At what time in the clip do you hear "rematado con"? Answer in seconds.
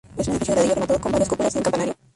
0.73-1.11